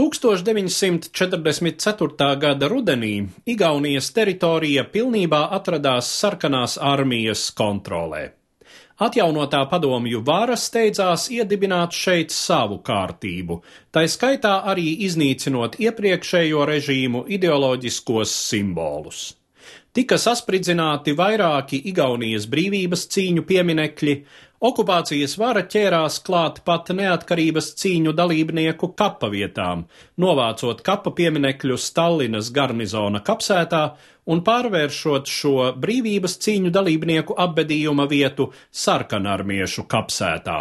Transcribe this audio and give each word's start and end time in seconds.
1944. 0.00 2.36
gada 2.40 2.68
rudenī 2.68 3.28
Igaunijas 3.44 4.08
teritorija 4.16 4.84
pilnībā 4.88 5.52
atradās 5.52 6.08
sarkanās 6.20 6.78
armijas 6.80 7.52
kontrolē. 7.58 8.30
Atjaunotā 9.04 9.68
padomju 9.68 10.22
vara 10.24 10.56
steidzās 10.56 11.28
iedibināt 11.36 11.92
šeit 11.92 12.32
savu 12.32 12.80
kārtību, 12.88 13.60
tai 13.92 14.08
skaitā 14.08 14.64
arī 14.72 14.96
iznīcinot 15.10 15.76
iepriekšējo 15.76 16.64
režīmu 16.72 17.28
ideoloģiskos 17.36 18.32
simbolus. 18.48 19.41
Tika 19.92 20.16
saspridzināti 20.20 21.12
vairāki 21.18 21.80
Igaunijas 21.90 22.48
brīvības 22.52 23.06
cīņu 23.12 23.44
pieminekļi, 23.48 24.16
Okupācijas 24.62 25.32
vara 25.40 25.64
ķērās 25.66 26.20
klāt 26.22 26.60
pat 26.62 26.92
neatkarības 26.94 27.72
cīņu 27.80 28.12
dalībnieku 28.14 28.92
kapa 29.00 29.26
vietām, 29.32 29.82
novācot 30.22 30.84
kapa 30.86 31.10
pieminekļus 31.18 31.88
Tallinas 31.96 32.52
garnizona 32.54 33.18
kapsētā 33.26 33.80
un 34.30 34.44
pārvēršot 34.46 35.32
šo 35.38 35.56
brīvības 35.82 36.38
cīņu 36.46 36.70
dalībnieku 36.78 37.34
apbedījuma 37.46 38.06
vietu 38.12 38.52
sarkanarmiešu 38.84 39.88
kapsētā. 39.90 40.60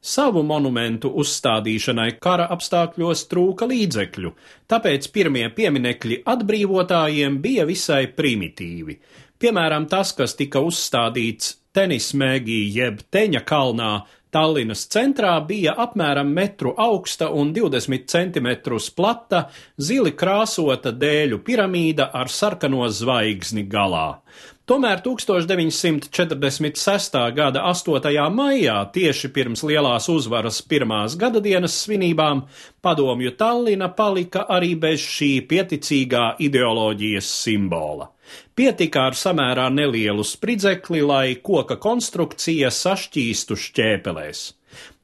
Savu 0.00 0.42
monumentu 0.46 1.10
uzstādīšanai 1.22 2.10
kara 2.22 2.48
apstākļos 2.54 3.26
trūka 3.30 3.68
līdzekļu, 3.70 4.32
tāpēc 4.70 5.10
pirmie 5.14 5.46
pieminekļi 5.56 6.22
atbrīvotājiem 6.34 7.38
bija 7.44 7.66
visai 7.68 8.06
primitīvi. 8.18 8.98
Piemēram, 9.42 9.88
tas, 9.90 10.14
kas 10.16 10.36
tika 10.38 10.62
uzstādīts 10.64 11.56
tenismēgī 11.76 12.60
jeb 12.72 13.02
Teņa 13.12 13.42
kalnā 13.48 13.90
Tallinas 14.34 14.82
centrā 14.90 15.36
bija 15.46 15.76
apmēram 15.78 16.32
metru 16.34 16.74
augsta 16.76 17.30
un 17.30 17.52
20 17.54 18.08
centimetrus 18.10 18.90
plata, 18.90 19.46
zili 19.78 20.12
krāsota 20.18 20.90
dēļu 20.92 21.38
piramīda 21.46 22.10
ar 22.12 22.28
sarkano 22.32 22.88
zvaigzni 22.90 23.62
galā. 23.70 24.18
Tomēr 24.66 24.98
1946. 25.04 27.20
gada 27.36 27.62
8. 27.70 28.10
maijā, 28.34 28.90
tieši 28.90 29.30
pirms 29.30 29.62
lielās 29.62 30.08
uzvaras 30.10 30.58
pirmās 30.66 31.14
gadadienas 31.16 31.70
svinībām, 31.84 32.42
padomju 32.82 33.30
Tallina 33.38 33.88
palika 33.94 34.42
arī 34.50 34.74
bez 34.74 35.00
šī 35.06 35.46
pieticīgā 35.46 36.34
ideoloģijas 36.48 37.30
simbola. 37.44 38.15
Pietika 38.56 39.06
ar 39.10 39.16
samērā 39.18 39.66
nelielu 39.72 40.24
spridzekli, 40.24 41.02
lai 41.06 41.38
koka 41.42 41.78
konstrukcija 41.80 42.72
sašķīstu 42.74 43.58
šķēpelēs. 43.66 44.46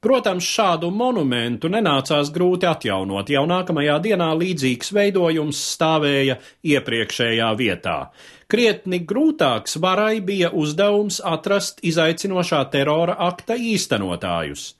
Protams, 0.02 0.42
šādu 0.42 0.88
monumentu 0.90 1.68
nenācās 1.70 2.32
grūti 2.34 2.66
atjaunot, 2.66 3.28
jau 3.30 3.44
nākamajā 3.46 4.00
dienā 4.02 4.32
līdzīgs 4.34 4.90
veidojums 4.96 5.60
stāvēja 5.76 6.40
iepriekšējā 6.66 7.50
vietā. 7.60 7.98
Krietni 8.50 8.98
grūtāks 9.08 9.78
varai 9.80 10.18
bija 10.20 10.50
uzdevums 10.58 11.20
atrast 11.24 11.78
izaicinošā 11.86 12.64
terora 12.74 13.14
akta 13.28 13.54
īstenotājus. 13.54 14.72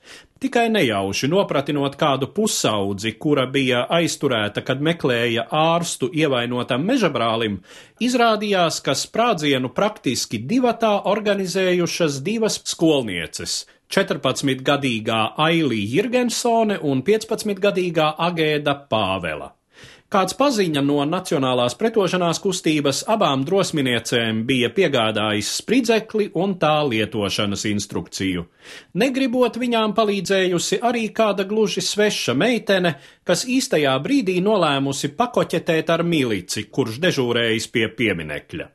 Tikai 0.43 0.65
nejauši 0.67 1.29
nopratinot 1.31 1.93
kādu 1.95 2.27
pusaudzi, 2.35 3.13
kura 3.15 3.45
bija 3.47 3.85
aizturēta, 3.95 4.59
kad 4.67 4.81
meklēja 4.83 5.45
ārstu 5.55 6.09
ievainotam 6.11 6.83
mežabrālim, 6.83 7.61
izrādījās, 8.03 8.81
ka 8.83 8.91
sprādzienu 8.91 9.71
praktiski 9.71 10.41
divatā 10.49 10.91
organizējušas 11.13 12.19
divas 12.27 12.59
skolnieces 12.73 13.55
14-gadīgā 13.95 15.23
Ailī 15.47 15.79
Jirgensone 15.95 16.81
un 16.91 17.07
15-gadīgā 17.07 18.11
Agēda 18.27 18.81
Pāvela. 18.91 19.53
Kāds 20.13 20.35
paziņa 20.37 20.81
no 20.85 20.99
Nacionālās 21.09 21.73
pretošanās 21.73 22.37
kustības 22.43 22.99
abām 23.09 23.41
drosminiecēm 23.49 24.43
bija 24.45 24.67
piegādājis 24.75 25.47
spridzekli 25.57 26.27
un 26.37 26.51
tā 26.61 26.73
lietošanas 26.85 27.63
instrukciju. 27.65 28.43
Negribot 29.01 29.57
viņām 29.57 29.95
palīdzējusi 29.97 30.77
arī 30.85 31.07
kāda 31.17 31.47
gluži 31.49 31.81
sveša 31.81 32.35
meitene, 32.37 32.91
kas 33.25 33.47
īstajā 33.49 33.95
brīdī 34.05 34.37
nolēmusi 34.45 35.09
pakoķetēt 35.17 35.89
ar 35.95 36.05
milici, 36.05 36.67
kurš 36.69 37.01
dežūrējis 37.07 37.67
pie 37.73 37.89
pieminekļa. 37.97 38.69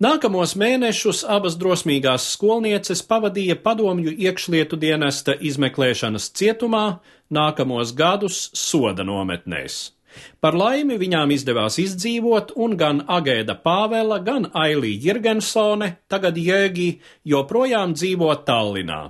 Nākamos 0.00 0.56
mēnešus 0.56 1.26
abas 1.28 1.60
drosmīgās 1.60 2.30
skolnieces 2.38 3.04
pavadīja 3.04 3.58
padomju 3.60 4.16
iekšlietu 4.16 4.80
dienesta 4.80 5.36
izmeklēšanas 5.36 6.32
cietumā, 6.32 6.86
nākamos 7.28 7.92
gadus 7.92 8.46
soda 8.56 9.04
nometnēs. 9.04 9.97
Par 10.40 10.56
laimi 10.58 10.98
viņām 11.00 11.32
izdevās 11.34 11.78
izdzīvot, 11.82 12.54
un 12.56 12.76
gan 12.80 13.04
Agēda 13.06 13.58
Pāvela, 13.64 14.20
gan 14.24 14.48
Ailī 14.54 14.94
Jirgensone, 15.04 15.94
tagad 16.08 16.38
Jēgi, 16.40 16.90
joprojām 17.28 17.94
dzīvo 17.98 18.32
Tallinā. 18.48 19.02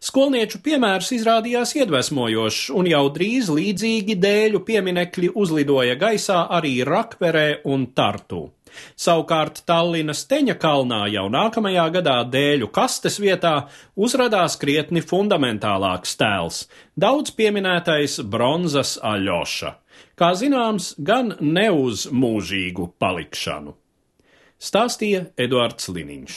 Skolnieču 0.00 0.62
piemērs 0.64 1.10
izrādījās 1.12 1.74
iedvesmojošs, 1.76 2.70
un 2.78 2.88
jau 2.88 3.04
drīz 3.12 3.50
līdzīgi 3.52 4.16
dēļu 4.22 4.62
pieminekļi 4.68 5.32
uzlidoja 5.36 5.96
gaisā 6.00 6.46
arī 6.58 6.78
Rakverē 6.86 7.48
un 7.68 7.90
Tartu. 7.96 8.46
Savukārt 8.96 9.62
Tallinas 9.68 10.24
Teņa 10.28 10.56
kalnā 10.60 11.06
jau 11.12 11.26
nākamajā 11.32 11.86
gadā 11.94 12.16
dēļu 12.32 12.68
kastes 12.74 13.16
vietā 13.22 13.54
uzradās 13.96 14.58
krietni 14.60 15.02
fundamentālāks 15.04 16.16
tēls- 16.20 16.66
daudz 17.04 17.32
pieminētais 17.38 18.20
bronzas 18.24 18.98
aļoša. 19.02 19.74
Kā 20.16 20.32
zināms, 20.38 20.94
gan 20.98 21.34
ne 21.40 21.68
uz 21.70 22.06
mūžīgu 22.12 22.90
palikšanu. 23.00 23.74
Stāstīja 24.56 25.26
Eduards 25.36 25.90
Liniņš. 25.92 26.36